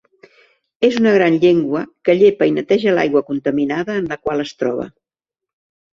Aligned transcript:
És 0.87 0.95
una 1.01 1.11
gran 1.15 1.35
llengua 1.43 1.83
que 2.09 2.17
llepa 2.21 2.49
i 2.49 2.55
neteja 2.57 2.97
l’aigua 3.01 3.25
contaminada 3.31 3.99
en 4.03 4.11
la 4.15 4.19
qual 4.25 4.45
es 4.49 4.59
troba. 4.63 4.91